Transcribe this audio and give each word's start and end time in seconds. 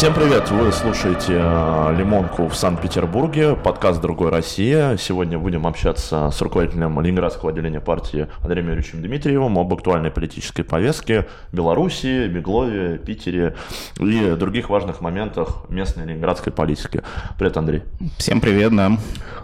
Всем 0.00 0.14
привет! 0.14 0.50
Вы 0.50 0.72
слушаете 0.72 1.34
э, 1.38 1.94
«Лимонку» 1.94 2.48
в 2.48 2.56
Санкт-Петербурге, 2.56 3.54
подкаст 3.54 4.00
«Другой 4.00 4.30
Россия». 4.30 4.96
Сегодня 4.96 5.38
будем 5.38 5.66
общаться 5.66 6.30
с 6.30 6.40
руководителем 6.40 6.98
Ленинградского 7.02 7.50
отделения 7.50 7.82
партии 7.82 8.26
Андреем 8.42 8.68
Юрьевичем 8.68 9.02
Дмитриевым 9.02 9.58
об 9.58 9.74
актуальной 9.74 10.10
политической 10.10 10.62
повестке 10.62 11.28
Беларуси, 11.52 12.28
Беглове, 12.28 12.96
Питере 12.96 13.56
и 13.98 14.36
других 14.38 14.70
важных 14.70 15.02
моментах 15.02 15.68
местной 15.68 16.06
ленинградской 16.06 16.50
политики. 16.50 17.02
Привет, 17.38 17.58
Андрей. 17.58 17.82
Всем 18.16 18.40
привет, 18.40 18.74
да. 18.74 18.92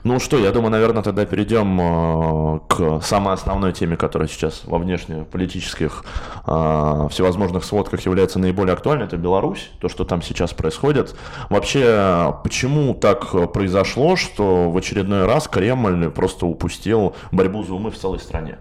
Ну 0.06 0.20
что, 0.20 0.38
я 0.38 0.52
думаю, 0.52 0.70
наверное, 0.70 1.02
тогда 1.02 1.26
перейдем 1.26 1.80
э, 1.80 2.60
к 2.68 3.00
самой 3.02 3.34
основной 3.34 3.72
теме, 3.72 3.96
которая 3.96 4.28
сейчас 4.28 4.62
во 4.64 4.78
внешнеполитических 4.78 6.04
э, 6.46 7.08
всевозможных 7.10 7.64
сводках 7.64 8.02
является 8.02 8.38
наиболее 8.38 8.74
актуальной. 8.74 9.06
Это 9.06 9.16
Беларусь, 9.16 9.68
то, 9.80 9.88
что 9.88 10.04
там 10.04 10.22
сейчас 10.22 10.36
сейчас 10.36 10.52
происходит. 10.52 11.16
Вообще, 11.50 12.36
почему 12.44 12.94
так 12.94 13.52
произошло, 13.52 14.14
что 14.14 14.70
в 14.70 14.76
очередной 14.76 15.26
раз 15.26 15.48
Кремль 15.48 16.08
просто 16.10 16.46
упустил 16.46 17.16
борьбу 17.32 17.64
за 17.64 17.74
умы 17.74 17.90
в 17.90 17.98
целой 17.98 18.20
стране? 18.20 18.58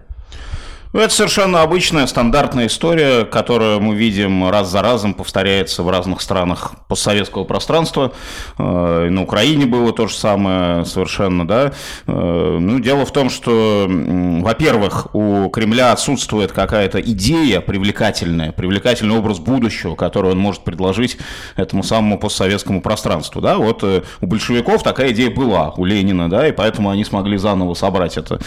Ну, 0.96 1.02
это 1.02 1.12
совершенно 1.12 1.60
обычная, 1.60 2.06
стандартная 2.06 2.68
история, 2.68 3.26
которую 3.26 3.80
мы 3.82 3.94
видим 3.94 4.48
раз 4.48 4.70
за 4.70 4.80
разом, 4.80 5.12
повторяется 5.12 5.82
в 5.82 5.90
разных 5.90 6.22
странах 6.22 6.72
постсоветского 6.88 7.44
пространства. 7.44 8.12
Э, 8.56 9.10
на 9.10 9.22
Украине 9.22 9.66
было 9.66 9.92
то 9.92 10.06
же 10.06 10.14
самое 10.14 10.86
совершенно, 10.86 11.46
да. 11.46 11.74
Э, 12.06 12.56
ну, 12.58 12.80
дело 12.80 13.04
в 13.04 13.12
том, 13.12 13.28
что, 13.28 13.86
во-первых, 13.86 15.14
у 15.14 15.50
Кремля 15.50 15.92
отсутствует 15.92 16.52
какая-то 16.52 16.98
идея 16.98 17.60
привлекательная, 17.60 18.52
привлекательный 18.52 19.18
образ 19.18 19.38
будущего, 19.38 19.96
который 19.96 20.30
он 20.30 20.38
может 20.38 20.64
предложить 20.64 21.18
этому 21.56 21.82
самому 21.82 22.18
постсоветскому 22.18 22.80
пространству, 22.80 23.42
да. 23.42 23.58
Вот 23.58 23.84
э, 23.84 24.00
у 24.22 24.26
большевиков 24.26 24.82
такая 24.82 25.12
идея 25.12 25.30
была, 25.30 25.74
у 25.76 25.84
Ленина, 25.84 26.30
да, 26.30 26.48
и 26.48 26.52
поэтому 26.52 26.88
они 26.88 27.04
смогли 27.04 27.36
заново 27.36 27.74
собрать 27.74 28.16
эту 28.16 28.38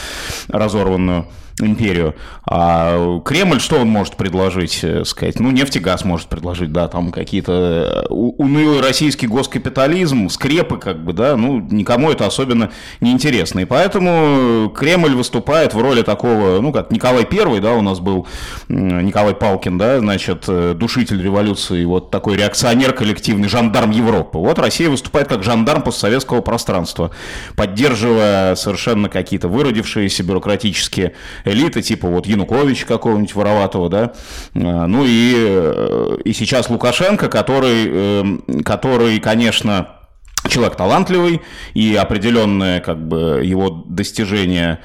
разорванную 0.47 1.27
империю. 1.59 2.15
А 2.45 3.19
Кремль 3.19 3.59
что 3.59 3.77
он 3.79 3.89
может 3.89 4.15
предложить, 4.15 4.79
э, 4.83 5.03
сказать? 5.05 5.39
Ну, 5.39 5.51
нефть 5.51 5.77
и 5.77 5.79
газ 5.79 6.05
может 6.05 6.27
предложить, 6.27 6.71
да, 6.71 6.87
там 6.87 7.11
какие-то 7.11 8.05
э, 8.09 8.13
унылый 8.13 8.81
российский 8.81 9.27
госкапитализм, 9.27 10.29
скрепы, 10.29 10.77
как 10.77 11.03
бы, 11.03 11.13
да, 11.13 11.35
ну, 11.35 11.59
никому 11.59 12.11
это 12.11 12.25
особенно 12.25 12.71
не 13.01 13.11
интересно. 13.11 13.59
И 13.59 13.65
поэтому 13.65 14.69
Кремль 14.69 15.15
выступает 15.15 15.73
в 15.73 15.79
роли 15.79 16.01
такого, 16.01 16.59
ну, 16.61 16.71
как 16.71 16.91
Николай 16.91 17.25
Первый, 17.25 17.59
да, 17.59 17.73
у 17.73 17.81
нас 17.81 17.99
был 17.99 18.27
Николай 18.67 19.35
Палкин, 19.35 19.77
да, 19.77 19.99
значит, 19.99 20.45
э, 20.47 20.73
душитель 20.75 21.21
революции, 21.21 21.83
вот 21.85 22.11
такой 22.11 22.37
реакционер 22.37 22.93
коллективный, 22.93 23.49
жандарм 23.49 23.91
Европы. 23.91 24.37
Вот 24.37 24.59
Россия 24.59 24.89
выступает 24.89 25.27
как 25.27 25.43
жандарм 25.43 25.81
постсоветского 25.81 26.41
пространства, 26.41 27.11
поддерживая 27.55 28.55
совершенно 28.55 29.09
какие-то 29.09 29.47
выродившиеся 29.47 30.23
бюрократические 30.23 31.13
элиты, 31.51 31.81
типа 31.81 32.07
вот 32.07 32.25
Янукович 32.25 32.85
какого-нибудь 32.85 33.35
вороватого, 33.35 33.89
да, 33.89 34.13
а, 34.55 34.87
ну 34.87 35.03
и, 35.05 35.33
э, 35.35 36.17
и 36.25 36.33
сейчас 36.33 36.69
Лукашенко, 36.69 37.29
который, 37.29 37.87
эм, 37.87 38.63
который, 38.63 39.19
конечно, 39.19 39.99
человек 40.47 40.75
талантливый, 40.75 41.41
и 41.73 41.95
определенное 41.95 42.79
как 42.79 43.05
бы 43.07 43.41
его 43.43 43.83
достижения 43.87 44.79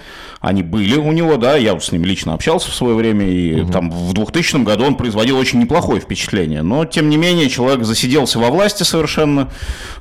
они 0.44 0.62
были 0.62 0.96
у 0.96 1.10
него, 1.10 1.38
да, 1.38 1.56
я 1.56 1.72
вот 1.72 1.82
с 1.82 1.90
ним 1.90 2.04
лично 2.04 2.34
общался 2.34 2.70
в 2.70 2.74
свое 2.74 2.94
время, 2.94 3.26
и 3.26 3.62
угу. 3.62 3.72
там 3.72 3.90
в 3.90 4.12
2000 4.12 4.62
году 4.62 4.84
он 4.84 4.94
производил 4.96 5.38
очень 5.38 5.58
неплохое 5.58 6.02
впечатление, 6.02 6.60
но 6.60 6.84
тем 6.84 7.08
не 7.08 7.16
менее 7.16 7.48
человек 7.48 7.84
засиделся 7.84 8.38
во 8.38 8.50
власти 8.50 8.82
совершенно, 8.82 9.50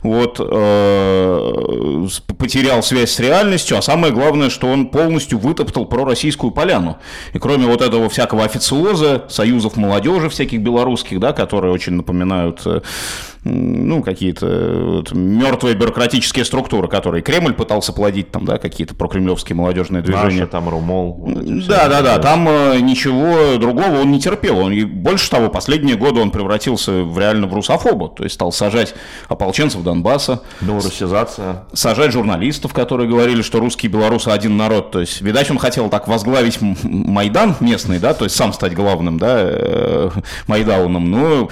вот, 0.01 0.41
э, 0.41 2.07
потерял 2.37 2.83
связь 2.83 3.11
с 3.11 3.19
реальностью, 3.19 3.77
а 3.77 3.81
самое 3.81 4.11
главное, 4.11 4.49
что 4.49 4.67
он 4.67 4.87
полностью 4.87 5.39
вытоптал 5.39 5.85
пророссийскую 5.85 6.51
поляну, 6.51 6.97
и 7.31 7.39
кроме 7.39 7.65
вот 7.65 7.81
этого 7.81 8.09
всякого 8.09 8.43
официоза, 8.43 9.23
союзов 9.29 9.77
молодежи 9.77 10.29
всяких 10.29 10.59
белорусских, 10.59 11.21
да, 11.21 11.31
которые 11.31 11.71
очень 11.71 11.93
напоминают 11.93 12.61
э, 12.65 12.81
ну, 13.45 14.01
какие-то 14.03 14.45
вот, 14.47 15.11
мертвые 15.13 15.75
бюрократические 15.75 16.45
структуры, 16.45 16.87
которые 16.87 17.21
Кремль 17.21 17.53
пытался 17.53 17.91
плодить, 17.91 18.31
там, 18.31 18.45
да, 18.45 18.57
какие-то 18.57 18.95
прокремлевские 18.95 19.55
молодежные 19.55 20.01
движения. 20.01 20.32
Наши, 20.39 20.51
там 20.51 20.69
Румол. 20.69 21.13
Вот 21.19 21.67
да, 21.67 21.87
да, 21.89 22.01
да, 22.01 22.19
там 22.19 22.47
э, 22.47 22.79
ничего 22.79 23.57
другого 23.57 24.01
он 24.01 24.11
не 24.11 24.19
терпел. 24.19 24.57
Он, 24.59 24.71
и 24.71 24.83
больше 24.83 25.29
того, 25.29 25.49
последние 25.49 25.97
годы 25.97 26.21
он 26.21 26.31
превратился 26.31 27.03
в 27.03 27.19
реально 27.19 27.47
в 27.47 27.53
русофоба, 27.53 28.09
то 28.09 28.23
есть 28.23 28.35
стал 28.35 28.51
сажать 28.51 28.95
ополченцев 29.27 29.83
Донбасса. 29.83 30.41
Белорусизация. 30.61 31.65
Сажать 31.73 32.11
журналистов, 32.11 32.73
которые 32.73 33.09
говорили, 33.09 33.41
что 33.41 33.59
русские 33.59 33.89
и 33.89 33.93
белорусы 33.93 34.29
один 34.29 34.57
народ. 34.57 34.91
То 34.91 35.01
есть, 35.01 35.21
видать, 35.21 35.51
он 35.51 35.57
хотел 35.57 35.89
так 35.89 36.07
возглавить 36.07 36.59
Майдан 36.61 37.55
местный, 37.59 37.99
да, 37.99 38.13
то 38.13 38.23
есть 38.23 38.35
сам 38.35 38.53
стать 38.53 38.73
главным, 38.73 39.17
да, 39.17 39.35
э, 39.39 40.09
Майдауном. 40.47 41.11
Но 41.11 41.49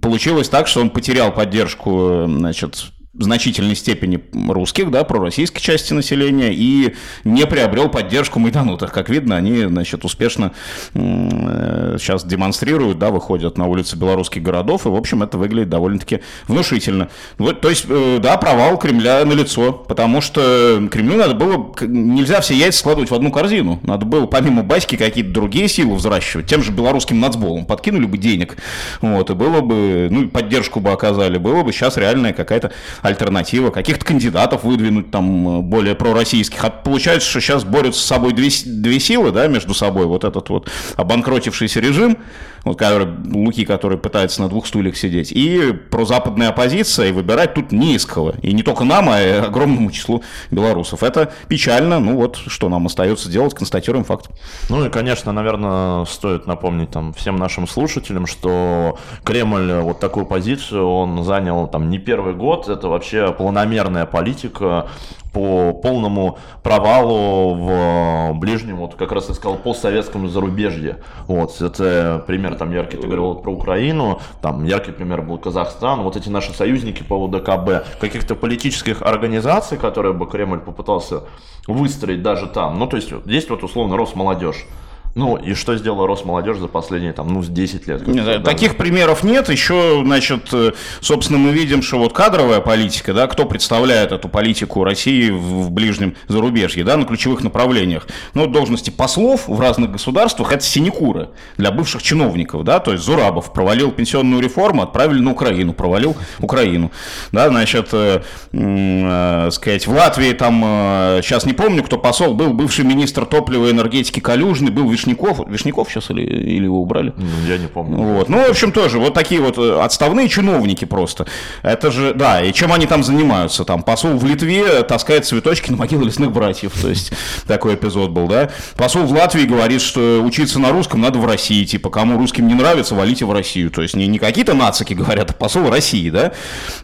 получилось 0.00 0.48
так, 0.48 0.68
что 0.68 0.80
он 0.80 0.90
потерял 0.90 1.14
потерял 1.14 1.32
поддержку 1.32 2.24
значит, 2.26 2.86
значительной 3.18 3.76
степени 3.76 4.20
русских, 4.48 4.90
да, 4.90 5.04
пророссийской 5.04 5.60
части 5.60 5.92
населения, 5.92 6.52
и 6.52 6.94
не 7.22 7.46
приобрел 7.46 7.88
поддержку 7.88 8.38
майданутых. 8.40 8.92
Как 8.92 9.08
видно, 9.08 9.36
они, 9.36 9.64
значит, 9.64 10.04
успешно 10.04 10.52
э, 10.94 11.96
сейчас 12.00 12.24
демонстрируют, 12.24 12.98
да, 12.98 13.10
выходят 13.10 13.56
на 13.56 13.66
улицы 13.66 13.96
белорусских 13.96 14.42
городов, 14.42 14.86
и, 14.86 14.88
в 14.88 14.96
общем, 14.96 15.22
это 15.22 15.38
выглядит 15.38 15.68
довольно-таки 15.68 16.20
внушительно. 16.48 17.08
Вот, 17.38 17.60
то 17.60 17.70
есть, 17.70 17.86
э, 17.88 18.18
да, 18.20 18.36
провал 18.36 18.78
Кремля 18.78 19.24
на 19.24 19.32
лицо, 19.32 19.72
потому 19.72 20.20
что 20.20 20.88
Кремлю 20.90 21.16
надо 21.16 21.34
было, 21.34 21.74
нельзя 21.82 22.40
все 22.40 22.54
яйца 22.54 22.80
складывать 22.80 23.10
в 23.10 23.14
одну 23.14 23.30
корзину, 23.30 23.78
надо 23.82 24.06
было 24.06 24.26
помимо 24.26 24.62
баски 24.62 24.96
какие-то 24.96 25.30
другие 25.30 25.68
силы 25.68 25.94
взращивать, 25.94 26.46
тем 26.46 26.62
же 26.62 26.72
белорусским 26.72 27.20
нацболом, 27.20 27.64
подкинули 27.64 28.06
бы 28.06 28.18
денег, 28.18 28.56
вот, 29.00 29.30
и 29.30 29.34
было 29.34 29.60
бы, 29.60 30.08
ну, 30.10 30.28
поддержку 30.28 30.80
бы 30.80 30.90
оказали, 30.90 31.38
было 31.38 31.62
бы 31.62 31.72
сейчас 31.72 31.96
реальная 31.96 32.32
какая-то 32.32 32.72
альтернатива, 33.04 33.70
каких-то 33.70 34.02
кандидатов 34.02 34.64
выдвинуть 34.64 35.10
там 35.10 35.58
э, 35.58 35.60
более 35.60 35.94
пророссийских. 35.94 36.64
А 36.64 36.70
получается, 36.70 37.28
что 37.28 37.40
сейчас 37.40 37.62
борются 37.62 38.00
с 38.00 38.06
собой 38.06 38.32
две, 38.32 38.48
две 38.64 38.98
силы, 38.98 39.30
да, 39.30 39.46
между 39.46 39.74
собой, 39.74 40.06
вот 40.06 40.24
этот 40.24 40.48
вот 40.48 40.70
обанкротившийся 40.96 41.80
режим, 41.80 42.16
вот 42.64 42.78
который, 42.78 43.06
Луки, 43.30 43.66
который 43.66 43.98
пытается 43.98 44.40
на 44.40 44.48
двух 44.48 44.66
стульях 44.66 44.96
сидеть, 44.96 45.32
и 45.32 45.72
прозападная 45.90 46.48
оппозиция, 46.48 47.08
и 47.08 47.12
выбирать 47.12 47.52
тут 47.52 47.72
не 47.72 47.94
из 47.94 48.06
кого. 48.06 48.32
И 48.40 48.54
не 48.54 48.62
только 48.62 48.84
нам, 48.84 49.10
а 49.10 49.20
и 49.20 49.32
огромному 49.32 49.90
числу 49.90 50.22
белорусов. 50.50 51.02
Это 51.02 51.30
печально, 51.48 52.00
ну 52.00 52.16
вот, 52.16 52.36
что 52.46 52.70
нам 52.70 52.86
остается 52.86 53.28
делать, 53.28 53.52
констатируем 53.52 54.04
факт. 54.04 54.30
Ну 54.70 54.86
и, 54.86 54.88
конечно, 54.88 55.30
наверное, 55.32 56.06
стоит 56.06 56.46
напомнить 56.46 56.90
там 56.90 57.12
всем 57.12 57.36
нашим 57.36 57.68
слушателям, 57.68 58.26
что 58.26 58.98
Кремль 59.24 59.74
вот 59.80 60.00
такую 60.00 60.24
позицию 60.24 60.88
он 60.88 61.22
занял 61.22 61.68
там 61.68 61.90
не 61.90 61.98
первый 61.98 62.32
год, 62.32 62.68
это 62.68 62.93
вообще 62.94 63.32
планомерная 63.32 64.06
политика 64.06 64.88
по 65.32 65.72
полному 65.72 66.38
провалу 66.62 67.54
в 67.54 68.32
ближнем, 68.38 68.76
вот 68.76 68.94
как 68.94 69.12
раз 69.12 69.28
я 69.28 69.34
сказал, 69.34 69.58
постсоветском 69.58 70.28
зарубежье. 70.28 70.98
Вот, 71.26 71.60
это 71.60 72.22
пример 72.26 72.54
там 72.54 72.72
яркий, 72.72 72.96
ты 72.96 73.06
говорил 73.06 73.34
про 73.34 73.50
Украину, 73.52 74.20
там 74.40 74.64
яркий 74.64 74.92
пример 74.92 75.22
был 75.22 75.38
Казахстан, 75.38 76.02
вот 76.02 76.16
эти 76.16 76.28
наши 76.28 76.52
союзники 76.52 77.02
по 77.02 77.14
УДКБ, 77.14 77.98
каких-то 78.00 78.36
политических 78.36 79.02
организаций, 79.02 79.76
которые 79.76 80.14
бы 80.14 80.26
Кремль 80.26 80.60
попытался 80.60 81.24
выстроить 81.66 82.22
даже 82.22 82.46
там. 82.46 82.78
Ну, 82.78 82.86
то 82.86 82.96
есть, 82.96 83.12
есть 83.26 83.50
вот 83.50 83.64
условно 83.64 83.96
Росмолодежь. 83.96 84.66
Ну, 85.14 85.36
и 85.36 85.54
что 85.54 85.76
сделала 85.76 86.06
Росмолодежь 86.06 86.58
за 86.58 86.66
последние, 86.66 87.12
там, 87.12 87.28
ну, 87.28 87.42
10 87.42 87.86
лет? 87.86 88.06
Нет, 88.06 88.24
да, 88.24 88.38
таких 88.40 88.76
примеров 88.76 89.22
нет. 89.22 89.48
Еще, 89.48 90.02
значит, 90.04 90.48
э, 90.52 90.72
собственно, 91.00 91.38
мы 91.38 91.52
видим, 91.52 91.82
что 91.82 91.98
вот 91.98 92.12
кадровая 92.12 92.60
политика, 92.60 93.14
да, 93.14 93.28
кто 93.28 93.44
представляет 93.44 94.10
эту 94.10 94.28
политику 94.28 94.82
России 94.82 95.30
в, 95.30 95.64
в 95.64 95.70
ближнем 95.70 96.16
зарубежье, 96.26 96.82
да, 96.82 96.96
на 96.96 97.04
ключевых 97.04 97.42
направлениях. 97.44 98.08
Ну, 98.34 98.48
должности 98.48 98.90
послов 98.90 99.46
в 99.46 99.60
разных 99.60 99.92
государствах– 99.92 100.52
это 100.52 100.64
синекуры 100.64 101.30
для 101.58 101.70
бывших 101.70 102.02
чиновников, 102.02 102.64
да, 102.64 102.80
то 102.80 102.92
есть 102.92 103.04
Зурабов 103.04 103.52
провалил 103.52 103.92
пенсионную 103.92 104.42
реформу, 104.42 104.82
отправили 104.82 105.20
на 105.20 105.30
Украину, 105.30 105.74
провалил 105.74 106.16
Украину, 106.40 106.90
да, 107.30 107.48
значит, 107.48 107.88
э, 107.92 108.22
э, 108.52 109.50
сказать, 109.52 109.86
в 109.86 109.92
Латвии 109.92 110.32
там, 110.32 110.62
э, 110.64 111.20
сейчас 111.22 111.46
не 111.46 111.52
помню, 111.52 111.84
кто 111.84 111.98
посол 111.98 112.34
был, 112.34 112.52
бывший 112.52 112.84
министр 112.84 113.26
топлива 113.26 113.66
и 113.66 113.70
энергетики 113.70 114.18
Калюжный, 114.18 114.72
был 114.72 114.90
Вишняков, 115.04 115.48
Вишняков 115.48 115.90
сейчас 115.90 116.10
или, 116.10 116.22
или 116.22 116.64
его 116.64 116.80
убрали? 116.80 117.12
Ну, 117.16 117.48
я 117.48 117.58
не 117.58 117.66
помню. 117.66 117.96
Вот. 117.96 118.28
Ну, 118.28 118.38
в 118.46 118.50
общем, 118.50 118.72
тоже 118.72 118.98
вот 118.98 119.14
такие 119.14 119.40
вот 119.40 119.58
э, 119.58 119.80
отставные 119.80 120.28
чиновники 120.28 120.84
просто. 120.84 121.26
Это 121.62 121.90
же, 121.90 122.14
да, 122.14 122.42
и 122.42 122.52
чем 122.52 122.72
они 122.72 122.86
там 122.86 123.02
занимаются? 123.04 123.64
Там 123.64 123.82
посол 123.82 124.16
в 124.16 124.24
Литве 124.24 124.82
таскает 124.82 125.26
цветочки 125.26 125.70
на 125.70 125.76
могилы 125.76 126.04
лесных 126.04 126.32
братьев, 126.32 126.72
то 126.80 126.88
есть 126.88 127.12
такой 127.46 127.74
эпизод 127.74 128.10
был, 128.10 128.26
да. 128.26 128.50
Посол 128.76 129.04
в 129.04 129.12
Латвии 129.12 129.44
говорит, 129.44 129.82
что 129.82 130.22
учиться 130.24 130.58
на 130.58 130.70
русском 130.70 131.00
надо 131.00 131.18
в 131.18 131.26
России, 131.26 131.64
типа, 131.64 131.90
кому 131.90 132.18
русским 132.18 132.48
не 132.48 132.54
нравится, 132.54 132.94
валите 132.94 133.24
в 133.24 133.32
Россию. 133.32 133.70
То 133.70 133.82
есть 133.82 133.94
не, 133.94 134.06
не 134.06 134.18
какие-то 134.18 134.54
нацики 134.54 134.94
говорят, 134.94 135.30
а 135.30 135.34
посол 135.34 135.68
России, 135.70 136.10
да. 136.10 136.32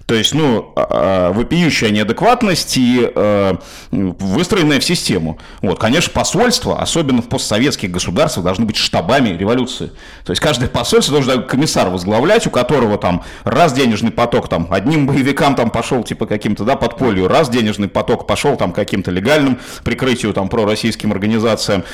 То 0.06 0.14
есть, 0.14 0.34
ну, 0.34 0.72
а, 0.76 0.86
а, 0.90 1.32
вопиющая 1.32 1.90
неадекватность 1.90 2.76
и 2.76 3.10
э, 3.14 3.54
выстроенная 3.90 4.80
в 4.80 4.84
систему. 4.84 5.38
Вот, 5.62 5.78
конечно, 5.78 6.12
посольство, 6.12 6.80
особенно 6.80 7.22
в 7.22 7.28
постсоветских 7.28 7.90
государствах, 7.90 8.09
должны 8.42 8.64
быть 8.64 8.76
штабами 8.76 9.30
революции. 9.30 9.92
То 10.24 10.32
есть 10.32 10.40
каждое 10.40 10.68
посольство 10.68 11.14
должен 11.14 11.44
комиссар 11.46 11.88
возглавлять, 11.88 12.46
у 12.46 12.50
которого 12.50 12.98
там 12.98 13.24
раз 13.44 13.72
денежный 13.72 14.10
поток 14.10 14.48
там 14.48 14.68
одним 14.70 15.06
боевикам 15.06 15.54
там 15.54 15.70
пошел 15.70 16.02
типа 16.02 16.26
каким-то, 16.26 16.64
да, 16.64 16.76
подполью, 16.76 17.28
раз 17.28 17.48
денежный 17.48 17.88
поток 17.88 18.26
пошел 18.26 18.56
там 18.56 18.72
каким-то 18.72 19.10
легальным 19.10 19.58
прикрытию 19.84 20.32
там 20.32 20.48
пророссийским 20.48 21.12
организациям, 21.12 21.84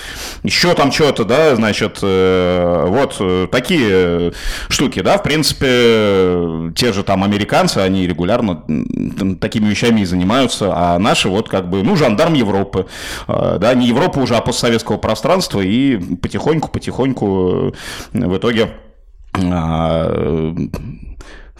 еще 0.43 0.75
там 0.75 0.93
что-то, 0.93 1.25
да, 1.25 1.55
значит, 1.57 1.99
э, 2.03 2.85
вот 2.89 3.17
э, 3.21 3.49
такие 3.51 4.33
штуки, 4.69 5.01
да, 5.01 5.19
в 5.19 5.23
принципе, 5.23 6.73
те 6.75 6.93
же 6.93 7.03
там 7.03 7.25
американцы, 7.25 7.79
они 7.79 8.07
регулярно 8.07 8.63
такими 9.41 9.69
вещами 9.69 10.01
и 10.01 10.05
занимаются, 10.05 10.73
а 10.75 10.99
наши 10.99 11.29
вот 11.29 11.49
как 11.49 11.69
бы, 11.69 11.83
ну, 11.83 11.97
жандарм 11.97 12.35
Европы, 12.35 12.87
э, 13.29 13.57
да, 13.61 13.75
не 13.75 13.89
Европа 13.89 14.19
уже, 14.19 14.37
а 14.37 14.41
постсоветского 14.41 14.97
пространства, 14.97 15.61
и 15.61 15.97
потихоньку-потихоньку 16.21 17.75
в 18.13 18.37
итоге 18.37 18.71
а, 19.35 20.55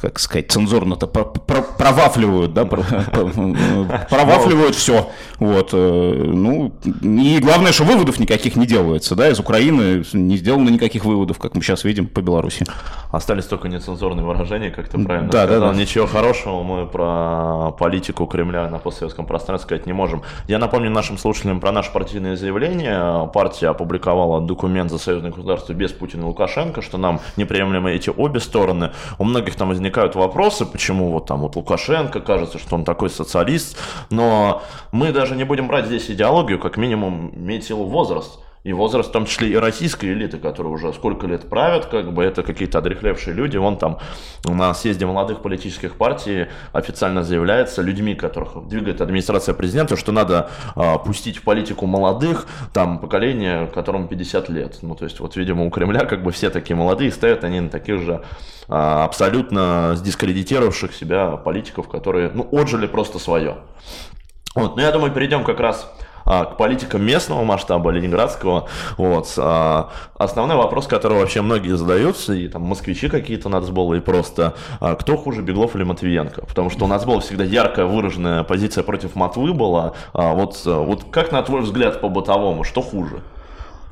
как 0.01 0.19
сказать, 0.19 0.51
цензурно-то 0.51 1.07
провафливают, 1.07 2.55
да, 2.55 2.65
провафливают 2.65 4.75
все. 4.75 5.11
Вот, 5.39 5.71
э, 5.73 5.77
ну, 5.77 6.73
и 7.03 7.39
главное, 7.41 7.73
что 7.73 7.85
выводов 7.85 8.19
никаких 8.19 8.57
не 8.57 8.67
делается, 8.67 9.15
да, 9.15 9.29
из 9.29 9.39
Украины 9.39 10.05
не 10.13 10.37
сделано 10.37 10.71
никаких 10.71 11.05
выводов, 11.05 11.39
как 11.39 11.55
мы 11.55 11.63
сейчас 11.63 11.85
видим 11.85 12.07
по 12.07 12.21
Беларуси. 12.21 12.65
Остались 13.11 13.45
только 13.45 13.69
нецензурные 13.69 14.25
выражения, 14.25 14.71
как 14.71 14.89
ты 14.89 15.03
правильно 15.03 15.31
да, 15.31 15.45
сказал. 15.45 15.69
Да, 15.69 15.73
да. 15.73 15.79
Ничего 15.79 16.07
хорошего 16.07 16.63
мы 16.63 16.87
про 16.87 17.73
политику 17.73 18.27
Кремля 18.27 18.69
на 18.69 18.79
постсоветском 18.79 19.27
пространстве 19.27 19.67
сказать 19.67 19.87
не 19.87 19.93
можем. 19.93 20.23
Я 20.49 20.59
напомню 20.59 20.91
нашим 20.91 21.19
слушателям 21.19 21.61
про 21.61 21.73
наше 21.73 21.93
партийное 21.93 22.37
заявление. 22.37 23.29
Партия 23.33 23.69
опубликовала 23.69 24.41
документ 24.41 24.91
за 24.91 24.99
союзное 24.99 25.31
государство 25.31 25.73
без 25.73 25.93
Путина 25.93 26.23
и 26.23 26.25
Лукашенко, 26.25 26.83
что 26.83 26.99
нам 26.99 27.21
неприемлемы 27.37 27.93
эти 27.93 28.11
обе 28.11 28.41
стороны. 28.41 28.93
У 29.19 29.25
многих 29.25 29.57
там 29.57 29.73
возникают 29.87 30.17
вопросы, 30.17 30.67
почему 30.67 31.13
вот 31.13 31.27
там 31.27 31.41
вот 31.41 31.55
Лукашенко 31.55 32.21
кажется, 32.21 32.59
что 32.59 32.75
он 32.75 32.85
такой 32.85 33.09
социалист, 33.09 33.79
но 34.11 34.63
мы 34.91 35.13
даже 35.13 35.37
не 35.37 35.45
будем 35.45 35.69
брать 35.69 35.87
здесь 35.87 36.11
идеологию, 36.11 36.59
как 36.59 36.77
минимум 36.77 37.33
силу 37.63 37.85
возраст. 37.85 38.41
И 38.67 38.73
возраст, 38.73 39.11
в 39.11 39.13
том 39.13 39.27
числе 39.27 39.51
и 39.51 39.55
российской 39.55 40.07
элиты, 40.07 40.39
которая 40.39 40.73
уже 40.73 40.93
сколько 40.93 41.29
лет 41.29 41.49
правят, 41.49 41.87
как 41.87 42.13
бы 42.13 42.25
это 42.25 42.43
какие-то 42.43 42.79
одрехлевшие 42.79 43.33
люди. 43.33 43.57
Вон 43.57 43.79
там 43.79 44.01
на 44.43 44.75
съезде 44.75 45.07
молодых 45.07 45.41
политических 45.41 45.95
партий 45.95 46.47
официально 46.73 47.23
заявляется 47.23 47.81
людьми, 47.81 48.17
которых 48.17 48.67
двигает 48.67 49.01
администрация 49.01 49.55
президента, 49.55 49.97
что 49.97 50.11
надо 50.11 50.51
а, 50.75 50.99
пустить 50.99 51.37
в 51.37 51.43
политику 51.43 51.87
молодых, 51.87 52.49
там 52.73 52.99
поколение, 52.99 53.69
которому 53.69 54.09
50 54.09 54.49
лет. 54.49 54.79
Ну, 54.83 54.97
то 54.97 55.05
есть, 55.05 55.21
вот, 55.21 55.37
видимо, 55.37 55.65
у 55.65 55.71
Кремля 55.71 56.01
как 56.01 56.25
бы 56.25 56.33
все 56.33 56.51
такие 56.51 56.75
молодые, 56.75 57.13
стоят 57.13 57.45
они 57.45 57.61
на 57.61 57.69
таких 57.69 58.01
же 58.01 58.25
а, 58.67 59.05
абсолютно 59.05 59.93
сдискредитировавших 59.95 60.93
себя 60.93 61.37
политиков, 61.37 61.89
которые, 61.89 62.33
ну, 62.35 62.49
отжили 62.51 62.89
просто 62.89 63.21
свое. 63.21 63.59
Вот, 64.57 64.75
ну, 64.75 64.83
я 64.83 64.91
думаю, 64.91 65.13
перейдем 65.13 65.45
как 65.45 65.61
раз 65.61 65.89
к 66.27 66.57
политикам 66.57 67.05
местного 67.05 67.45
масштаба, 67.45 67.91
ленинградского. 67.91 68.69
Вот. 68.99 69.33
А, 69.39 69.91
основной 70.19 70.57
вопрос, 70.57 70.87
который 70.87 71.19
вообще 71.19 71.41
многие 71.41 71.77
задаются, 71.77 72.35
и 72.35 72.49
там 72.49 72.63
москвичи 72.63 73.09
какие-то 73.09 73.49
нацболы, 73.49 73.99
и 73.99 74.01
просто 74.01 74.55
а, 74.81 74.97
кто 74.97 75.17
хуже, 75.17 75.43
Беглов 75.43 75.77
или 75.77 75.85
Матвиенко? 75.85 76.45
Потому 76.47 76.71
что 76.71 76.85
у 76.85 76.89
нас 76.89 77.05
была 77.05 77.21
всегда 77.21 77.45
яркая 77.45 77.87
выраженная 77.87 78.43
позиция 78.43 78.83
против 78.83 79.15
Матвы 79.15 79.53
была. 79.53 79.93
Вот, 80.13 80.61
вот 80.65 81.05
как, 81.11 81.33
на 81.33 81.43
твой 81.43 81.63
взгляд, 81.63 82.01
по-бытовому, 82.01 82.65
что 82.65 82.83
хуже? 82.83 83.23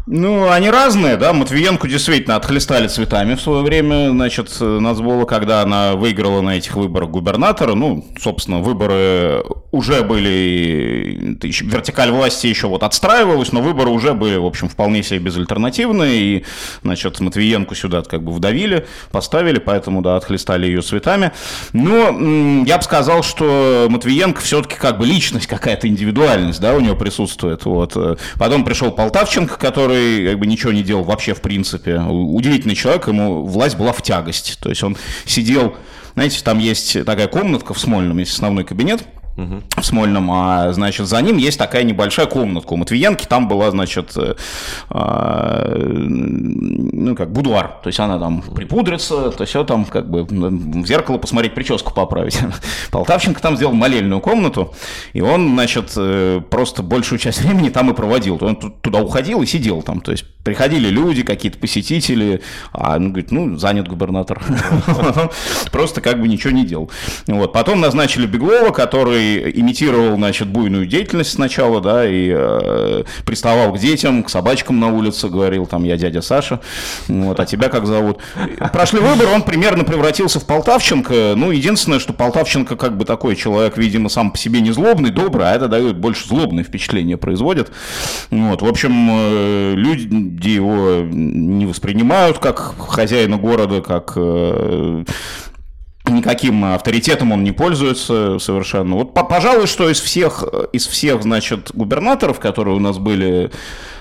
Ну, 0.06 0.50
они 0.50 0.68
разные, 0.68 1.16
да. 1.16 1.32
Матвиенко 1.32 1.88
действительно 1.88 2.36
отхлестали 2.36 2.88
цветами 2.88 3.36
в 3.36 3.40
свое 3.40 3.62
время, 3.62 4.10
значит, 4.10 4.50
Нацбола, 4.60 5.24
когда 5.24 5.62
она 5.62 5.94
выиграла 5.94 6.42
на 6.42 6.58
этих 6.58 6.76
выборах 6.76 7.08
губернатора. 7.08 7.74
Ну, 7.74 8.04
собственно, 8.20 8.58
выборы 8.58 9.42
уже 9.72 10.02
были, 10.02 11.38
вертикаль 11.40 12.10
власти 12.10 12.48
еще 12.48 12.66
вот 12.66 12.82
отстраивалась, 12.82 13.52
но 13.52 13.62
выборы 13.62 13.88
уже 13.88 14.12
были, 14.12 14.36
в 14.36 14.44
общем, 14.44 14.68
вполне 14.68 15.02
себе 15.02 15.20
безальтернативные. 15.20 16.16
И, 16.16 16.44
значит, 16.82 17.20
Матвиенко 17.20 17.74
сюда 17.74 18.02
как 18.02 18.22
бы 18.22 18.32
вдавили, 18.32 18.86
поставили, 19.10 19.58
поэтому, 19.58 20.02
да, 20.02 20.16
отхлестали 20.16 20.66
ее 20.66 20.82
цветами. 20.82 21.32
Но 21.72 22.64
я 22.66 22.76
бы 22.76 22.82
сказал, 22.82 23.22
что 23.22 23.86
Матвиенко 23.88 24.42
все-таки 24.42 24.76
как 24.76 24.98
бы 24.98 25.06
личность 25.06 25.46
какая-то, 25.46 25.88
индивидуальность, 25.88 26.60
да, 26.60 26.74
у 26.74 26.80
нее 26.80 26.94
присутствует. 26.94 27.64
Вот. 27.64 27.96
Потом 28.38 28.66
пришел 28.66 28.90
Полтавченко, 28.90 29.56
который 29.58 29.93
который 29.94 30.28
как 30.30 30.38
бы 30.38 30.46
ничего 30.46 30.72
не 30.72 30.82
делал 30.82 31.04
вообще 31.04 31.34
в 31.34 31.40
принципе. 31.40 31.98
Удивительный 31.98 32.74
человек, 32.74 33.06
ему 33.06 33.44
власть 33.44 33.76
была 33.76 33.92
в 33.92 34.02
тягость. 34.02 34.58
То 34.60 34.68
есть 34.68 34.82
он 34.82 34.96
сидел, 35.24 35.76
знаете, 36.14 36.40
там 36.42 36.58
есть 36.58 37.04
такая 37.04 37.28
комнатка 37.28 37.74
в 37.74 37.78
Смольном, 37.78 38.18
есть 38.18 38.32
основной 38.32 38.64
кабинет, 38.64 39.04
в 39.36 39.82
Смольном, 39.82 40.30
а, 40.30 40.72
значит, 40.72 41.06
за 41.06 41.20
ним 41.20 41.38
есть 41.38 41.58
такая 41.58 41.82
небольшая 41.82 42.26
комнатка. 42.26 42.72
У 42.72 42.76
Матвиенки 42.76 43.26
там 43.26 43.48
была, 43.48 43.70
значит, 43.70 44.12
э, 44.16 44.34
э, 44.90 45.76
ну, 45.76 47.16
как 47.16 47.32
будуар. 47.32 47.78
То 47.82 47.88
есть 47.88 47.98
она 47.98 48.18
там 48.18 48.42
припудрится, 48.42 49.30
то 49.30 49.44
все 49.44 49.64
там, 49.64 49.84
как 49.86 50.08
бы, 50.08 50.24
в 50.24 50.86
зеркало 50.86 51.18
посмотреть, 51.18 51.54
прическу 51.54 51.92
поправить. 51.92 52.38
Полтавченко 52.92 53.42
там 53.42 53.56
сделал 53.56 53.74
молельную 53.74 54.20
комнату, 54.20 54.72
и 55.12 55.20
он, 55.20 55.54
значит, 55.54 55.92
э, 55.96 56.40
просто 56.48 56.82
большую 56.84 57.18
часть 57.18 57.40
времени 57.42 57.70
там 57.70 57.90
и 57.90 57.94
проводил. 57.94 58.38
Он 58.40 58.54
туда 58.56 59.00
уходил 59.00 59.42
и 59.42 59.46
сидел 59.46 59.82
там. 59.82 60.00
То 60.00 60.12
есть 60.12 60.26
приходили 60.44 60.88
люди, 60.88 61.22
какие-то 61.22 61.58
посетители, 61.58 62.42
а 62.72 62.96
он 62.96 63.08
говорит, 63.08 63.32
ну, 63.32 63.56
занят 63.56 63.88
губернатор. 63.88 64.42
Просто 65.72 66.00
как 66.02 66.20
бы 66.20 66.28
ничего 66.28 66.52
не 66.52 66.64
делал. 66.64 66.90
Вот. 67.26 67.52
Потом 67.52 67.80
назначили 67.80 68.26
Беглова, 68.26 68.70
который 68.70 69.50
имитировал, 69.58 70.16
значит, 70.16 70.48
буйную 70.48 70.86
деятельность 70.86 71.32
сначала, 71.32 71.80
да, 71.80 72.06
и 72.06 72.30
э, 72.32 73.04
приставал 73.24 73.72
к 73.72 73.78
детям, 73.78 74.22
к 74.22 74.28
собачкам 74.28 74.78
на 74.78 74.88
улице, 74.88 75.28
говорил, 75.28 75.66
там, 75.66 75.84
я 75.84 75.96
дядя 75.96 76.20
Саша, 76.20 76.60
вот, 77.08 77.40
а 77.40 77.46
тебя 77.46 77.68
как 77.70 77.86
зовут? 77.86 78.18
Прошли 78.72 79.00
выборы, 79.00 79.28
он 79.28 79.42
примерно 79.42 79.84
превратился 79.84 80.40
в 80.40 80.46
Полтавченко, 80.46 81.34
ну, 81.36 81.50
единственное, 81.50 81.98
что 81.98 82.12
Полтавченко 82.12 82.76
как 82.76 82.98
бы 82.98 83.06
такой 83.06 83.34
человек, 83.34 83.78
видимо, 83.78 84.10
сам 84.10 84.30
по 84.30 84.36
себе 84.36 84.60
не 84.60 84.72
злобный, 84.72 85.10
добрый, 85.10 85.46
а 85.50 85.54
это 85.54 85.68
дает 85.68 85.96
больше 85.96 86.28
злобное 86.28 86.64
впечатление 86.64 87.16
производит. 87.16 87.72
Вот, 88.30 88.60
в 88.60 88.66
общем, 88.66 89.08
э, 89.10 89.74
люди 89.76 90.33
его 90.42 91.00
не 91.02 91.66
воспринимают 91.66 92.38
как 92.38 92.74
хозяина 92.78 93.36
города, 93.36 93.80
как 93.80 94.12
э, 94.16 95.04
никаким 96.06 96.64
авторитетом 96.64 97.32
он 97.32 97.44
не 97.44 97.52
пользуется 97.52 98.38
совершенно. 98.38 98.96
Вот, 98.96 99.14
пожалуй, 99.14 99.66
что 99.66 99.88
из 99.88 100.00
всех, 100.00 100.44
из 100.72 100.86
всех, 100.86 101.22
значит, 101.22 101.70
губернаторов, 101.72 102.40
которые 102.40 102.76
у 102.76 102.80
нас 102.80 102.98
были 102.98 103.50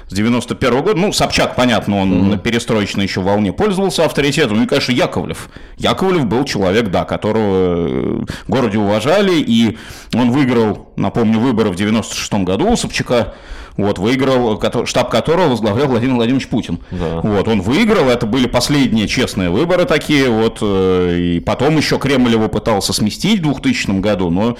с 0.10 0.13
91 0.13 0.74
-го 0.74 0.84
года, 0.84 1.00
ну, 1.00 1.13
Собчак, 1.13 1.56
понятно, 1.56 2.02
он 2.02 2.12
mm-hmm. 2.12 2.30
на 2.32 2.38
перестроечной 2.38 3.06
еще 3.06 3.22
волне 3.22 3.54
пользовался 3.54 4.06
авторитетом, 4.06 4.58
ну 4.58 4.63
и, 4.63 4.68
конечно, 4.68 4.92
Яковлев. 4.92 5.50
Яковлев 5.78 6.25
был 6.25 6.44
человек, 6.44 6.90
да, 6.90 7.06
которого 7.06 8.25
в 8.25 8.50
городе 8.50 8.78
уважали, 8.78 9.36
и 9.36 9.78
он 10.13 10.32
выиграл, 10.32 10.92
напомню, 10.98 11.40
выборы 11.40 11.70
в 11.70 11.75
96 11.75 12.34
году 12.44 12.72
у 12.72 12.75
Собчака, 12.75 13.34
вот, 13.77 14.00
выиграл, 14.00 14.62
штаб 14.86 15.10
которого 15.10 15.50
возглавлял 15.50 15.88
Владимир 15.88 16.15
Владимирович 16.15 16.48
Путин. 16.48 16.80
Да. 16.92 17.22
Вот, 17.22 17.48
он 17.48 17.62
выиграл, 17.62 18.10
это 18.10 18.25
были 18.25 18.48
последние 18.48 19.08
честные 19.08 19.50
выборы 19.50 19.86
такие, 19.86 20.30
вот, 20.30 20.60
э, 20.62 21.18
и 21.20 21.39
потом 21.39 21.77
еще 21.77 21.98
Кремль 21.98 22.32
его 22.32 22.50
пытался 22.50 22.94
сместить 22.94 23.39
в 23.39 23.44
2000 23.44 24.00
году, 24.00 24.30
но 24.30 24.58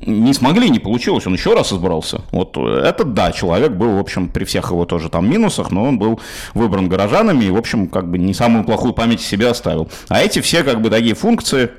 не 0.00 0.32
смогли, 0.32 0.70
не 0.70 0.78
получилось, 0.78 1.26
он 1.26 1.34
еще 1.34 1.54
раз 1.54 1.72
избрался. 1.72 2.22
Вот 2.30 2.56
этот, 2.56 3.14
да, 3.14 3.32
человек 3.32 3.72
был, 3.72 3.96
в 3.96 3.98
общем, 3.98 4.28
при 4.28 4.44
всех 4.44 4.70
его 4.70 4.84
тоже 4.84 5.08
там 5.08 5.28
минусах, 5.30 5.70
но 5.70 5.84
он 5.84 5.98
был 5.98 6.20
выбран 6.54 6.88
горожанами 6.88 7.44
и, 7.44 7.50
в 7.50 7.56
общем, 7.56 7.88
как 7.88 8.10
бы 8.10 8.18
не 8.18 8.34
самую 8.34 8.64
плохую 8.64 8.92
память 8.92 9.20
себе 9.20 9.48
оставил. 9.48 9.88
А 10.08 10.20
эти 10.20 10.40
все, 10.40 10.62
как 10.62 10.80
бы, 10.80 10.90
такие 10.90 11.14
функции, 11.14 11.70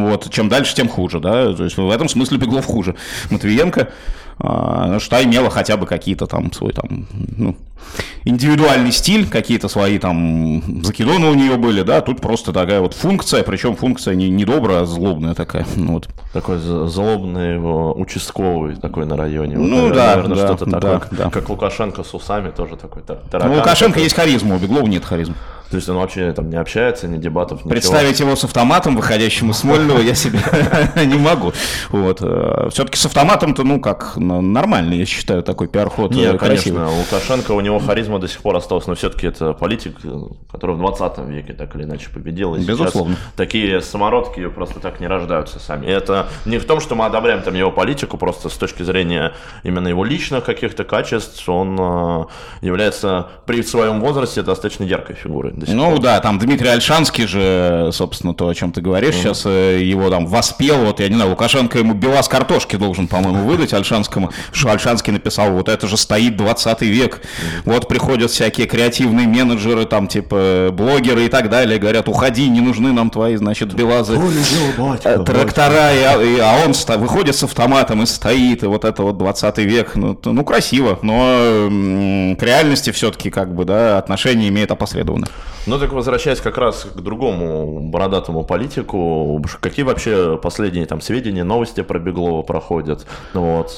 Вот, 0.00 0.30
чем 0.30 0.48
дальше, 0.48 0.74
тем 0.74 0.88
хуже, 0.88 1.20
да, 1.20 1.52
то 1.54 1.64
есть 1.64 1.76
в 1.76 1.90
этом 1.90 2.08
смысле 2.08 2.38
Беглов 2.38 2.66
хуже. 2.66 2.94
Матвиенко, 3.30 3.90
а, 4.38 4.98
что 4.98 5.22
имела 5.22 5.50
хотя 5.50 5.76
бы 5.76 5.86
какие-то 5.86 6.26
там 6.26 6.52
свой 6.52 6.72
там, 6.72 7.06
ну, 7.36 7.56
индивидуальный 8.24 8.92
стиль, 8.92 9.28
какие-то 9.28 9.68
свои 9.68 9.98
там 9.98 10.82
закидоны 10.84 11.26
у 11.26 11.34
нее 11.34 11.56
были, 11.56 11.82
да, 11.82 12.00
тут 12.00 12.20
просто 12.20 12.52
такая 12.52 12.80
вот 12.80 12.94
функция, 12.94 13.42
причем 13.42 13.76
функция 13.76 14.14
не, 14.14 14.30
не 14.30 14.44
добрая, 14.44 14.82
а 14.82 14.86
злобная 14.86 15.34
такая, 15.34 15.66
ну 15.76 15.92
вот. 15.94 16.08
Такой 16.32 16.58
злобный 16.58 17.58
участковый 17.58 18.76
такой 18.76 19.06
на 19.06 19.16
районе. 19.16 19.56
Ну 19.56 19.88
вот, 19.88 19.94
да, 19.94 20.16
наверное, 20.16 20.36
да, 20.36 20.46
что-то 20.46 20.66
да, 20.66 20.80
такое, 20.80 21.08
да. 21.10 21.30
как 21.30 21.48
Лукашенко 21.48 22.02
с 22.02 22.14
усами 22.14 22.50
тоже 22.50 22.76
такой. 22.76 23.02
Ну, 23.06 23.54
Лукашенко 23.54 23.92
такой. 23.92 24.04
есть 24.04 24.16
харизма, 24.16 24.56
у 24.56 24.58
Беглова 24.58 24.86
нет 24.86 25.04
харизмы. 25.04 25.34
То 25.72 25.76
есть 25.76 25.88
он 25.88 25.96
вообще 25.96 26.30
там 26.34 26.50
не 26.50 26.56
общается, 26.56 27.08
ни 27.08 27.16
дебатов, 27.16 27.60
ничего. 27.60 27.70
Представить 27.70 28.20
его 28.20 28.36
с 28.36 28.44
автоматом, 28.44 28.94
выходящим 28.94 29.52
из 29.52 29.56
Смольного, 29.56 30.00
я 30.00 30.14
себе 30.14 30.38
не 31.06 31.14
могу. 31.14 31.54
Вот. 31.88 32.18
Э, 32.20 32.68
Все-таки 32.70 32.98
с 32.98 33.06
автоматом-то, 33.06 33.62
ну, 33.64 33.80
как, 33.80 34.18
нормально, 34.18 34.92
я 34.92 35.06
считаю, 35.06 35.42
такой 35.42 35.68
пиар-ход 35.68 36.14
Нет, 36.14 36.38
конечно, 36.38 36.90
Лукашенко, 36.90 37.52
у 37.52 37.60
него 37.62 37.78
харизма 37.78 38.18
до 38.18 38.28
сих 38.28 38.42
пор 38.42 38.56
осталась, 38.56 38.86
но 38.86 38.94
все-таки 38.94 39.26
это 39.26 39.54
политик, 39.54 39.96
который 40.50 40.76
в 40.76 40.78
20 40.78 41.18
веке 41.28 41.54
так 41.54 41.74
или 41.74 41.84
иначе 41.84 42.10
победил. 42.10 42.54
И 42.54 42.62
Безусловно. 42.62 43.16
Такие 43.34 43.80
самородки 43.80 44.46
просто 44.48 44.78
так 44.78 45.00
не 45.00 45.06
рождаются 45.06 45.58
сами. 45.58 45.86
И 45.86 45.88
это 45.88 46.26
не 46.44 46.58
в 46.58 46.66
том, 46.66 46.80
что 46.80 46.96
мы 46.96 47.06
одобряем 47.06 47.40
там 47.40 47.54
его 47.54 47.70
политику, 47.70 48.18
просто 48.18 48.50
с 48.50 48.58
точки 48.58 48.82
зрения 48.82 49.32
именно 49.62 49.88
его 49.88 50.04
личных 50.04 50.44
каких-то 50.44 50.84
качеств, 50.84 51.48
он 51.48 51.78
э, 51.80 52.24
является 52.60 53.28
при 53.46 53.62
своем 53.62 54.02
возрасте 54.02 54.42
достаточно 54.42 54.84
яркой 54.84 55.16
фигурой 55.16 55.61
до 55.62 55.66
сих 55.66 55.76
ну 55.76 55.90
пор. 55.90 56.00
да, 56.00 56.20
там 56.20 56.38
Дмитрий 56.38 56.68
Альшанский 56.68 57.26
же, 57.26 57.90
собственно, 57.92 58.34
то, 58.34 58.48
о 58.48 58.54
чем 58.54 58.72
ты 58.72 58.80
говоришь, 58.80 59.14
mm 59.14 59.22
сейчас 59.22 59.42
э, 59.44 59.80
его 59.82 60.10
там 60.10 60.26
воспел, 60.26 60.84
вот 60.84 60.98
я 60.98 61.08
не 61.08 61.14
знаю, 61.14 61.30
Лукашенко 61.30 61.78
ему 61.78 61.94
белаз 61.94 62.28
картошки 62.28 62.76
должен, 62.76 63.06
по-моему, 63.06 63.44
выдать 63.44 63.72
Альшанскому, 63.72 64.32
что 64.52 64.70
Альшанский 64.70 65.12
написал, 65.12 65.52
вот 65.52 65.68
это 65.68 65.86
же 65.86 65.96
стоит 65.96 66.36
20 66.36 66.82
век, 66.82 67.20
mm 67.20 67.62
вот 67.64 67.88
приходят 67.88 68.30
всякие 68.30 68.66
креативные 68.66 69.26
менеджеры, 69.26 69.84
там 69.84 70.08
типа 70.08 70.70
блогеры 70.72 71.26
и 71.26 71.28
так 71.28 71.48
далее, 71.48 71.78
говорят, 71.78 72.08
уходи, 72.08 72.48
не 72.48 72.60
нужны 72.60 72.92
нам 72.92 73.10
твои, 73.10 73.36
значит, 73.36 73.74
белазы, 73.74 74.18
э, 75.04 75.24
трактора, 75.24 75.92
и, 75.92 76.36
и, 76.36 76.38
а 76.40 76.64
он 76.64 76.72
выходит 76.98 77.36
с 77.36 77.44
автоматом 77.44 78.02
и 78.02 78.06
стоит, 78.06 78.62
и 78.62 78.66
вот 78.66 78.84
это 78.84 79.02
вот 79.02 79.18
20 79.18 79.58
век, 79.58 79.92
ну, 79.94 80.18
ну 80.24 80.44
красиво, 80.44 80.98
но 81.02 81.68
к 82.38 82.42
реальности 82.42 82.90
все-таки 82.90 83.30
как 83.30 83.54
бы, 83.54 83.64
да, 83.64 83.98
отношение 83.98 84.48
имеет 84.48 84.70
опосредованно. 84.70 85.28
Ну 85.66 85.78
так 85.78 85.92
возвращаясь 85.92 86.40
как 86.40 86.58
раз 86.58 86.86
к 86.92 87.00
другому 87.00 87.80
бородатому 87.80 88.44
политику, 88.44 89.42
какие 89.60 89.84
вообще 89.84 90.38
последние 90.42 90.86
там 90.86 91.00
сведения, 91.00 91.44
новости 91.44 91.82
про 91.82 91.98
Беглова 91.98 92.42
проходят? 92.42 93.06
Ну 93.32 93.56
вот, 93.56 93.70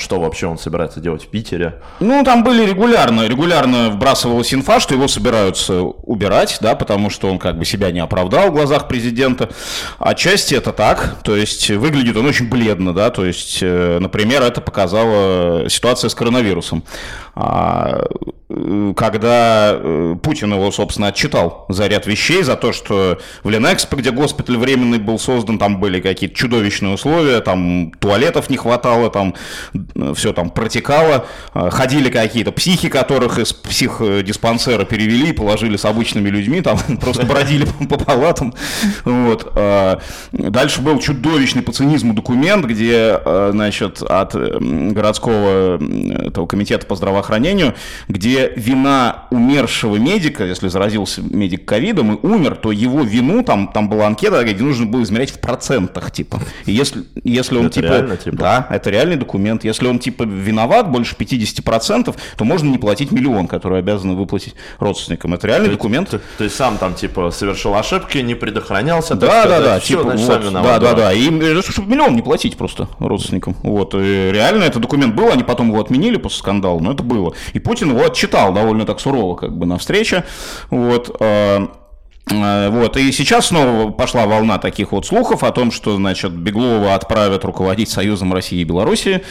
что 0.00 0.20
вообще 0.20 0.46
он 0.46 0.58
собирается 0.58 1.00
делать 1.00 1.24
в 1.24 1.28
Питере? 1.28 1.80
Ну 2.00 2.22
там 2.24 2.44
были 2.44 2.64
регулярно, 2.64 3.26
регулярно 3.26 3.90
вбрасывалась 3.90 4.54
инфа, 4.54 4.80
что 4.80 4.94
его 4.94 5.08
собираются 5.08 5.82
убирать, 5.82 6.58
да, 6.60 6.74
потому 6.74 7.10
что 7.10 7.28
он 7.28 7.38
как 7.38 7.58
бы 7.58 7.64
себя 7.64 7.90
не 7.90 8.00
оправдал 8.00 8.50
в 8.50 8.52
глазах 8.52 8.86
президента. 8.86 9.48
Отчасти 9.98 10.54
это 10.54 10.72
так, 10.72 11.16
то 11.24 11.36
есть 11.36 11.70
выглядит 11.70 12.16
он 12.16 12.26
очень 12.26 12.48
бледно, 12.48 12.92
да, 12.94 13.10
то 13.10 13.24
есть, 13.24 13.58
э, 13.62 13.98
например, 14.00 14.42
это 14.42 14.60
показала 14.60 15.68
ситуация 15.68 16.08
с 16.08 16.14
коронавирусом. 16.14 16.84
А, 17.34 18.04
э, 18.50 18.92
когда 18.94 19.72
э, 19.72 20.16
Путин 20.22 20.52
его, 20.52 20.70
собственно, 20.70 21.08
отчитал 21.08 21.64
за 21.70 21.86
ряд 21.86 22.06
вещей, 22.06 22.42
за 22.42 22.56
то, 22.56 22.72
что 22.72 23.18
в 23.42 23.48
Ленэкспо, 23.48 23.96
где 23.96 24.10
госпиталь 24.10 24.58
временный 24.58 24.98
был 24.98 25.18
создан, 25.18 25.58
там 25.58 25.80
были 25.80 26.00
какие-то 26.00 26.36
чудовищные 26.36 26.92
условия, 26.92 27.40
там 27.40 27.92
туалетов 27.92 28.50
не 28.50 28.58
хватало, 28.58 29.08
там 29.08 29.34
э, 29.94 30.12
все 30.14 30.34
там 30.34 30.50
протекало, 30.50 31.26
ходили 31.54 32.10
какие-то 32.10 32.52
психи, 32.52 32.90
которых 32.90 33.38
из 33.38 33.54
психдиспансера 33.54 34.84
перевели, 34.84 35.32
положили 35.32 35.78
с 35.78 35.86
обычными 35.86 36.28
людьми, 36.28 36.60
там 36.60 36.78
просто 37.00 37.24
бродили 37.24 37.66
по 37.88 37.96
палатам. 37.96 38.52
Вот. 39.04 39.52
Дальше 40.32 40.82
был 40.82 40.98
чудовищный 40.98 41.62
по 41.62 41.72
цинизму 41.72 42.12
документ, 42.12 42.66
где, 42.66 43.20
значит, 43.24 44.02
от 44.02 44.34
городского 44.34 45.76
этого 46.26 46.46
комитета 46.46 46.86
по 46.86 46.96
здравоохранению 46.96 47.21
здравоохранению, 47.22 47.74
где 48.08 48.52
вина 48.56 49.26
умершего 49.30 49.96
медика, 49.96 50.44
если 50.44 50.68
заразился 50.68 51.22
медик 51.22 51.64
ковидом 51.64 52.14
и 52.14 52.26
умер, 52.26 52.56
то 52.56 52.72
его 52.72 53.02
вину, 53.02 53.42
там, 53.42 53.68
там 53.68 53.88
была 53.88 54.06
анкета, 54.06 54.42
где 54.44 54.62
нужно 54.62 54.86
было 54.86 55.02
измерять 55.02 55.30
в 55.30 55.38
процентах, 55.38 56.10
типа. 56.10 56.40
И 56.66 56.72
если, 56.72 57.04
если 57.24 57.56
он, 57.56 57.66
это 57.66 57.74
типа, 57.76 57.86
реально, 57.86 58.16
типа... 58.16 58.36
Да, 58.36 58.66
это 58.70 58.90
реальный 58.90 59.16
документ. 59.16 59.64
Если 59.64 59.86
он, 59.86 59.98
типа, 59.98 60.24
виноват 60.24 60.90
больше 60.90 61.14
50%, 61.16 62.14
то 62.36 62.44
можно 62.44 62.68
не 62.68 62.78
платить 62.78 63.12
миллион, 63.12 63.46
который 63.46 63.78
обязаны 63.78 64.14
выплатить 64.14 64.54
родственникам. 64.78 65.34
Это 65.34 65.46
реальный 65.46 65.68
то 65.68 65.74
документ. 65.74 66.10
То, 66.10 66.44
есть 66.44 66.56
сам 66.56 66.78
там, 66.78 66.94
типа, 66.94 67.30
совершил 67.30 67.74
ошибки, 67.74 68.18
не 68.18 68.34
предохранялся. 68.34 69.14
Да, 69.14 69.46
да, 69.46 69.60
да. 69.60 69.80
Все, 69.80 69.98
типа, 69.98 70.02
значит, 70.02 70.28
вот, 70.28 70.44
виноват, 70.44 70.80
да, 70.80 70.92
да, 70.92 70.96
да. 70.96 71.12
И 71.12 71.62
чтобы 71.62 71.88
миллион 71.88 72.16
не 72.16 72.22
платить 72.22 72.56
просто 72.56 72.88
родственникам. 72.98 73.56
Вот. 73.62 73.94
И 73.94 74.30
реально 74.32 74.64
этот 74.64 74.82
документ 74.82 75.14
был, 75.14 75.30
они 75.30 75.44
потом 75.44 75.68
его 75.68 75.80
отменили 75.80 76.16
после 76.16 76.38
скандала, 76.38 76.78
но 76.80 76.92
это 76.92 77.02
было. 77.12 77.34
И 77.52 77.58
Путин 77.58 77.90
его 77.90 78.04
отчитал 78.04 78.52
довольно 78.52 78.84
так 78.84 79.00
сурово 79.00 79.36
как 79.36 79.56
бы 79.56 79.66
на 79.66 79.78
встрече. 79.78 80.24
Вот. 80.70 81.16
Э, 81.20 81.66
э, 82.30 82.68
вот, 82.70 82.96
и 82.96 83.12
сейчас 83.12 83.46
снова 83.46 83.90
пошла 83.90 84.26
волна 84.26 84.58
таких 84.58 84.92
вот 84.92 85.06
слухов 85.06 85.44
о 85.44 85.52
том, 85.52 85.70
что, 85.70 85.96
значит, 85.96 86.32
Беглова 86.32 86.94
отправят 86.94 87.44
руководить 87.44 87.90
Союзом 87.90 88.32
России 88.32 88.60
и 88.60 88.64
Белоруссии, 88.64 89.22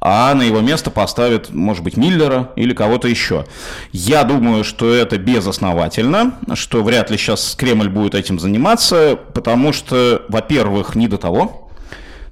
а 0.00 0.34
на 0.34 0.42
его 0.42 0.60
место 0.60 0.90
поставят, 0.90 1.50
может 1.50 1.82
быть, 1.82 1.96
Миллера 1.96 2.52
или 2.56 2.74
кого-то 2.74 3.08
еще. 3.08 3.44
Я 3.92 4.24
думаю, 4.24 4.64
что 4.64 4.92
это 4.92 5.18
безосновательно, 5.18 6.36
что 6.54 6.82
вряд 6.82 7.10
ли 7.10 7.16
сейчас 7.16 7.54
Кремль 7.56 7.88
будет 7.88 8.14
этим 8.14 8.38
заниматься, 8.38 9.18
потому 9.34 9.72
что, 9.72 10.24
во-первых, 10.28 10.94
не 10.94 11.08
до 11.08 11.18
того, 11.18 11.63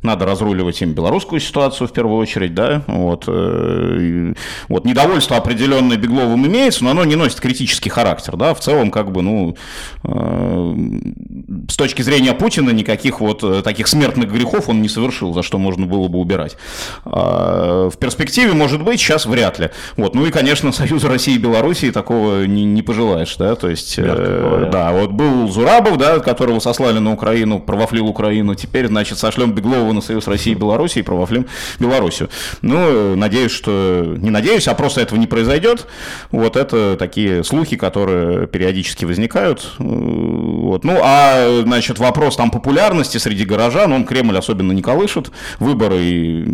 надо 0.02 0.26
разруливать 0.26 0.80
им 0.82 0.92
белорусскую 0.92 1.40
ситуацию 1.40 1.88
в 1.88 1.92
первую 1.92 2.18
очередь, 2.18 2.54
да, 2.54 2.82
вот, 2.86 3.24
э, 3.28 4.34
вот 4.68 4.84
недовольство 4.84 5.36
определенное 5.36 5.96
Бегловым 5.96 6.46
имеется, 6.46 6.84
но 6.84 6.90
оно 6.90 7.04
не 7.04 7.16
носит 7.16 7.40
критический 7.40 7.90
характер, 7.90 8.36
да, 8.36 8.54
в 8.54 8.60
целом, 8.60 8.90
как 8.90 9.12
бы, 9.12 9.22
ну, 9.22 9.56
э, 10.04 10.74
с 11.68 11.76
точки 11.76 12.02
зрения 12.02 12.32
Путина 12.32 12.70
никаких 12.70 13.20
вот 13.20 13.44
э, 13.44 13.62
таких 13.62 13.86
смертных 13.86 14.32
грехов 14.32 14.68
он 14.68 14.82
не 14.82 14.88
совершил, 14.88 15.32
за 15.32 15.42
что 15.42 15.58
можно 15.58 15.86
было 15.86 16.08
бы 16.08 16.18
убирать. 16.18 16.56
А, 17.04 17.88
в 17.88 17.96
перспективе, 17.98 18.52
может 18.52 18.82
быть, 18.82 19.00
сейчас 19.00 19.26
вряд 19.26 19.58
ли. 19.58 19.70
Вот, 19.96 20.14
ну 20.14 20.26
и, 20.26 20.30
конечно, 20.30 20.72
Союз 20.72 21.04
России 21.04 21.34
и 21.34 21.38
Белоруссии 21.38 21.90
такого 21.90 22.44
не, 22.44 22.64
не 22.64 22.82
пожелаешь, 22.82 23.36
да, 23.36 23.54
то 23.54 23.68
есть, 23.68 23.94
э, 23.98 24.68
да, 24.72 24.92
вот 24.92 25.12
был 25.12 25.48
Зурабов, 25.48 25.96
да, 25.96 26.18
которого 26.18 26.58
сослали 26.58 26.98
на 26.98 27.12
Украину, 27.12 27.60
провафлил 27.60 28.06
Украину, 28.06 28.54
теперь, 28.54 28.88
значит, 28.88 29.18
сошлем 29.18 29.52
Беглова 29.52 29.91
на 29.92 30.00
Союз 30.00 30.26
России 30.26 30.52
и 30.52 30.54
Беларуси 30.54 30.98
и 30.98 31.02
провафлим 31.02 31.46
Белоруссию. 31.78 32.28
Ну, 32.62 33.16
надеюсь, 33.16 33.52
что... 33.52 34.14
Не 34.16 34.30
надеюсь, 34.30 34.68
а 34.68 34.74
просто 34.74 35.00
этого 35.00 35.18
не 35.18 35.26
произойдет. 35.26 35.86
Вот 36.30 36.56
это 36.56 36.96
такие 36.98 37.44
слухи, 37.44 37.76
которые 37.76 38.46
периодически 38.46 39.04
возникают. 39.04 39.72
Вот. 39.78 40.84
Ну, 40.84 40.98
а, 41.02 41.62
значит, 41.64 41.98
вопрос 41.98 42.36
там 42.36 42.50
популярности 42.50 43.18
среди 43.18 43.44
горожан, 43.44 43.92
он 43.92 44.04
Кремль 44.04 44.36
особенно 44.36 44.72
не 44.72 44.82
колышет. 44.82 45.30
Выборы, 45.58 46.46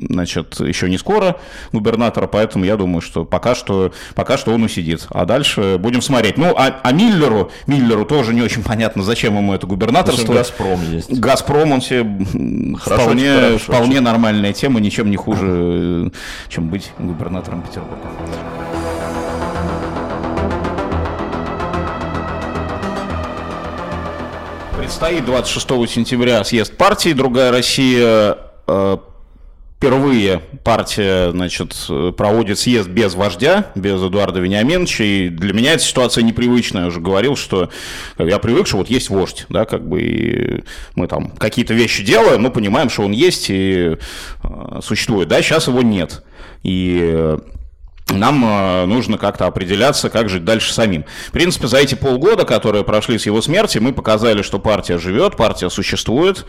значит, 0.00 0.60
еще 0.60 0.88
не 0.88 0.98
скоро 0.98 1.36
губернатора, 1.72 2.26
поэтому 2.26 2.64
я 2.64 2.76
думаю, 2.76 3.00
что 3.00 3.24
пока 3.24 3.54
что, 3.54 3.92
пока 4.14 4.38
что 4.38 4.52
он 4.52 4.62
усидит. 4.62 5.06
А 5.10 5.24
дальше 5.24 5.76
будем 5.78 6.02
смотреть. 6.02 6.36
Ну, 6.36 6.54
а, 6.56 6.80
а 6.82 6.92
Миллеру, 6.92 7.50
Миллеру 7.66 8.04
тоже 8.04 8.34
не 8.34 8.42
очень 8.42 8.62
понятно, 8.62 9.02
зачем 9.02 9.36
ему 9.36 9.54
это 9.54 9.66
губернаторство. 9.66 10.32
Газпром 10.32 10.80
есть. 10.92 11.18
Газпром, 11.18 11.72
он 11.72 11.80
себе 11.80 12.04
хорошо, 12.76 13.02
вполне, 13.02 13.34
хорошо, 13.34 13.72
вполне 13.72 14.00
нормальная 14.00 14.52
тема, 14.52 14.80
ничем 14.80 15.10
не 15.10 15.16
хуже, 15.16 16.10
чем 16.48 16.68
быть 16.68 16.92
губернатором 16.98 17.62
Петербурга. 17.62 18.08
Предстоит 24.76 25.24
26 25.24 25.68
сентября 25.88 26.42
съезд 26.44 26.76
партии 26.76 27.12
«Другая 27.12 27.52
Россия». 27.52 28.36
Э, 29.80 29.86
впервые 29.86 30.42
партия 30.62 31.30
значит, 31.30 31.74
проводит 32.16 32.58
съезд 32.58 32.88
без 32.88 33.14
вождя, 33.14 33.72
без 33.74 34.02
Эдуарда 34.02 34.40
Вениаминовича, 34.40 35.04
и 35.04 35.28
для 35.28 35.52
меня 35.52 35.72
эта 35.72 35.82
ситуация 35.82 36.22
непривычная. 36.22 36.82
Я 36.82 36.88
уже 36.88 37.00
говорил, 37.00 37.36
что 37.36 37.70
я 38.18 38.38
привык, 38.38 38.66
что 38.66 38.76
вот 38.76 38.90
есть 38.90 39.10
вождь, 39.10 39.46
да, 39.48 39.64
как 39.64 39.88
бы 39.88 40.02
и 40.02 40.64
мы 40.94 41.06
там 41.06 41.30
какие-то 41.30 41.74
вещи 41.74 42.04
делаем, 42.04 42.42
но 42.42 42.50
понимаем, 42.50 42.90
что 42.90 43.02
он 43.02 43.12
есть 43.12 43.46
и 43.48 43.96
э, 44.42 44.80
существует. 44.82 45.28
Да, 45.28 45.42
сейчас 45.42 45.66
его 45.66 45.82
нет. 45.82 46.24
И 46.62 47.36
нам 48.12 48.44
э, 48.44 48.86
нужно 48.86 49.18
как-то 49.18 49.46
определяться, 49.46 50.10
как 50.10 50.28
жить 50.28 50.44
дальше 50.44 50.72
самим. 50.72 51.04
В 51.28 51.32
принципе, 51.32 51.68
за 51.68 51.78
эти 51.78 51.94
полгода, 51.94 52.44
которые 52.44 52.84
прошли 52.84 53.18
с 53.18 53.26
его 53.26 53.40
смерти, 53.40 53.78
мы 53.78 53.92
показали, 53.92 54.42
что 54.42 54.58
партия 54.58 54.98
живет, 54.98 55.36
партия 55.36 55.70
существует, 55.70 56.44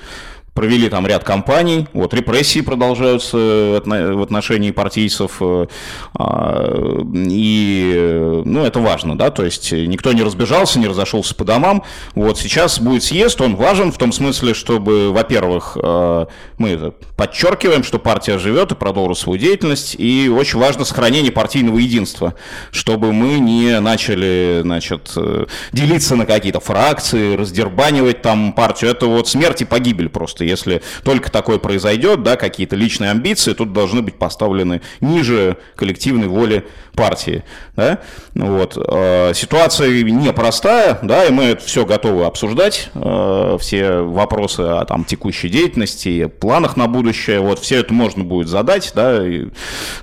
провели 0.53 0.89
там 0.89 1.07
ряд 1.07 1.23
кампаний, 1.23 1.87
вот 1.93 2.13
репрессии 2.13 2.59
продолжаются 2.59 3.37
в 3.37 4.21
отношении 4.21 4.71
партийцев, 4.71 5.37
э, 5.39 5.67
а, 6.13 7.01
и, 7.15 8.41
ну, 8.43 8.65
это 8.65 8.79
важно, 8.79 9.17
да, 9.17 9.31
то 9.31 9.45
есть 9.45 9.71
никто 9.71 10.11
не 10.11 10.23
разбежался, 10.23 10.77
не 10.79 10.87
разошелся 10.87 11.35
по 11.35 11.45
домам, 11.45 11.83
вот 12.15 12.37
сейчас 12.37 12.79
будет 12.79 13.03
съезд, 13.03 13.39
он 13.39 13.55
важен 13.55 13.93
в 13.93 13.97
том 13.97 14.11
смысле, 14.11 14.53
чтобы, 14.53 15.11
во-первых, 15.11 15.77
э, 15.81 16.25
мы 16.57 16.93
подчеркиваем, 17.15 17.83
что 17.83 17.97
партия 17.97 18.37
живет 18.37 18.73
и 18.73 18.75
продолжит 18.75 19.19
свою 19.19 19.39
деятельность, 19.39 19.95
и 19.97 20.29
очень 20.29 20.59
важно 20.59 20.83
сохранение 20.83 21.31
партийного 21.31 21.77
единства, 21.77 22.35
чтобы 22.71 23.13
мы 23.13 23.39
не 23.39 23.79
начали, 23.79 24.59
значит, 24.63 25.13
э, 25.15 25.45
делиться 25.71 26.17
на 26.17 26.25
какие-то 26.25 26.59
фракции, 26.59 27.35
раздербанивать 27.37 28.21
там 28.21 28.51
партию, 28.51 28.91
это 28.91 29.05
вот 29.05 29.29
смерть 29.29 29.61
и 29.61 29.65
погибель 29.65 30.09
просто, 30.09 30.40
что 30.41 30.45
если 30.45 30.81
только 31.03 31.31
такое 31.31 31.57
произойдет, 31.57 32.23
да, 32.23 32.35
какие-то 32.35 32.75
личные 32.75 33.11
амбиции 33.11 33.53
тут 33.53 33.73
должны 33.73 34.01
быть 34.01 34.15
поставлены 34.15 34.81
ниже 34.99 35.57
коллективной 35.75 36.27
воли 36.27 36.65
партии. 36.93 37.43
Да? 37.75 37.99
Вот. 38.35 38.77
Э, 38.77 39.33
ситуация 39.33 40.03
непростая, 40.03 40.99
да, 41.01 41.25
и 41.25 41.31
мы 41.31 41.43
это 41.45 41.63
все 41.63 41.85
готовы 41.85 42.25
обсуждать, 42.25 42.89
э, 42.93 43.57
все 43.59 44.01
вопросы 44.01 44.61
о 44.61 44.85
там, 44.85 45.05
текущей 45.05 45.49
деятельности, 45.49 46.27
планах 46.27 46.77
на 46.77 46.87
будущее, 46.87 47.39
вот 47.39 47.59
все 47.59 47.79
это 47.79 47.93
можно 47.93 48.23
будет 48.23 48.47
задать, 48.47 48.91
да, 48.95 49.25
и 49.25 49.47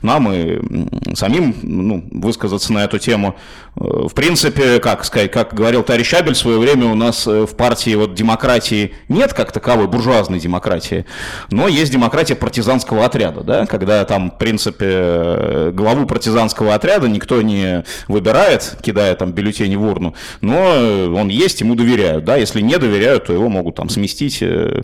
нам 0.03 0.33
и 0.33 1.15
самим 1.15 1.55
ну, 1.63 2.09
высказаться 2.11 2.73
на 2.73 2.85
эту 2.85 2.99
тему. 2.99 3.37
Э, 3.77 4.07
в 4.09 4.15
принципе, 4.15 4.79
как 4.79 5.05
сказать, 5.05 5.31
как 5.31 5.55
говорил 5.55 5.83
товарищ 5.83 6.15
Абель 6.15 6.35
в 6.35 6.39
свое 6.39 6.59
время, 6.59 6.87
у 6.87 6.95
нас 6.95 7.27
в 7.27 7.55
партии 7.57 7.95
вот 7.95 8.15
демократии 8.15 8.95
нет 9.09 9.35
как 9.35 9.53
таковой 9.53 9.89
буржуазной 9.89 10.28
демократии, 10.37 11.07
но 11.51 11.69
есть 11.69 11.91
демократия 11.91 12.35
партизанского 12.35 13.05
отряда, 13.05 13.43
да, 13.43 13.67
когда 13.67 14.05
там, 14.05 14.31
в 14.31 14.39
принципе, 14.39 15.71
главу 15.73 16.07
партизанского 16.07 16.75
отряда 16.75 17.09
никто 17.09 17.41
не 17.41 17.85
выбирает, 18.09 18.77
кидая 18.83 19.15
там 19.15 19.33
бюллетени 19.33 19.77
в 19.77 19.85
урну, 19.85 20.15
но 20.41 20.59
он 21.15 21.29
есть, 21.29 21.61
ему 21.61 21.75
доверяют, 21.75 22.25
да, 22.25 22.37
если 22.37 22.61
не 22.61 22.77
доверяют, 22.79 23.27
то 23.27 23.33
его 23.33 23.49
могут 23.49 23.77
там 23.77 23.89
сместить, 23.89 24.39
э, 24.43 24.83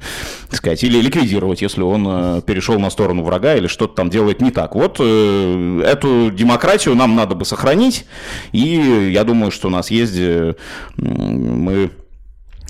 сказать, 0.51 0.83
или 0.85 1.01
ликвидировать, 1.01 1.63
если 1.63 1.83
он 1.83 2.07
э, 2.09 2.41
перешел 2.47 2.79
на 2.79 2.91
сторону 2.91 3.23
врага 3.23 3.55
или 3.55 3.67
что-то 3.67 3.95
там 3.95 4.11
делает 4.11 4.41
не 4.41 4.51
так. 4.51 4.75
Вот 4.75 4.97
э, 5.01 5.83
эту 5.85 6.31
демократию 6.31 6.95
нам 6.95 7.15
надо 7.15 7.35
бы 7.35 7.45
сохранить, 7.45 8.07
и 8.53 9.11
я 9.13 9.25
думаю, 9.25 9.51
что 9.51 9.69
у 9.69 9.71
нас 9.71 9.91
есть, 9.91 10.15
э, 10.17 10.55
мы 10.97 11.91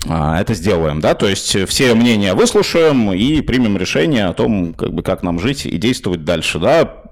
это 0.07 0.53
сделаем, 0.53 0.99
да, 0.99 1.15
то 1.15 1.27
есть 1.27 1.67
все 1.67 1.93
мнения 1.95 2.33
выслушаем 2.33 3.11
и 3.13 3.41
примем 3.41 3.77
решение 3.77 4.25
о 4.25 4.33
том, 4.33 4.73
как 4.73 4.93
бы, 4.93 5.03
как 5.03 5.23
нам 5.23 5.39
жить 5.39 5.65
и 5.65 5.77
действовать 5.77 6.23
дальше, 6.23 6.59
да, 6.59 7.04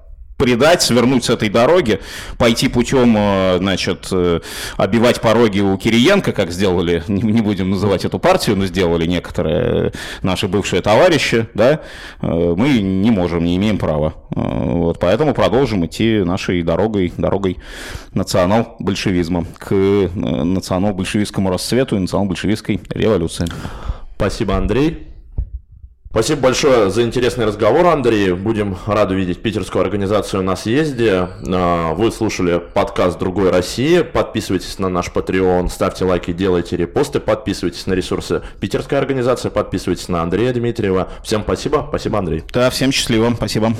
предать, 0.43 0.81
свернуть 0.81 1.23
с 1.23 1.29
этой 1.29 1.47
дороги, 1.47 2.01
пойти 2.37 2.67
путем, 2.67 3.15
э, 3.17 3.57
значит, 3.59 4.09
э, 4.11 4.41
обивать 4.75 5.21
пороги 5.21 5.61
у 5.61 5.77
Кириенко, 5.77 6.33
как 6.33 6.51
сделали, 6.51 7.01
не 7.07 7.41
будем 7.41 7.69
называть 7.69 8.03
эту 8.03 8.19
партию, 8.19 8.57
но 8.57 8.65
сделали 8.65 9.05
некоторые 9.05 9.93
наши 10.21 10.49
бывшие 10.49 10.81
товарищи, 10.81 11.47
да, 11.53 11.79
э, 12.21 12.53
мы 12.57 12.81
не 12.81 13.09
можем, 13.09 13.45
не 13.45 13.55
имеем 13.55 13.77
права. 13.77 14.15
Вот, 14.31 14.99
поэтому 14.99 15.33
продолжим 15.33 15.85
идти 15.85 16.23
нашей 16.25 16.61
дорогой, 16.61 17.13
дорогой 17.15 17.59
национал-большевизма 18.13 19.45
к 19.57 19.73
национал-большевистскому 20.13 21.51
расцвету 21.51 21.95
и 21.95 21.99
национал-большевистской 21.99 22.81
революции. 22.89 23.47
Спасибо, 24.17 24.57
Андрей. 24.57 25.12
Спасибо 26.13 26.41
большое 26.41 26.91
за 26.91 27.01
интересный 27.01 27.45
разговор, 27.45 27.87
Андрей. 27.87 28.33
Будем 28.33 28.77
рады 28.85 29.15
видеть 29.15 29.41
питерскую 29.41 29.81
организацию 29.81 30.43
на 30.43 30.55
съезде. 30.55 31.27
А, 31.47 31.95
вы 31.95 32.11
слушали 32.11 32.61
подкаст 32.75 33.17
«Другой 33.17 33.49
России». 33.49 34.03
Подписывайтесь 34.03 34.77
на 34.77 34.89
наш 34.89 35.07
Patreon, 35.07 35.69
ставьте 35.69 36.05
лайки, 36.05 36.31
делайте 36.31 36.77
репосты, 36.77 37.19
подписывайтесь 37.19 37.87
на 37.87 37.93
ресурсы 37.93 38.43
питерской 38.59 38.99
организации, 38.99 39.49
подписывайтесь 39.49 40.07
на 40.07 40.21
Андрея 40.21 40.53
Дмитриева. 40.53 41.07
Всем 41.23 41.41
спасибо. 41.41 41.83
Спасибо, 41.89 42.19
Андрей. 42.19 42.43
Да, 42.53 42.69
всем 42.69 42.91
счастливо. 42.91 43.33
Спасибо. 43.35 43.73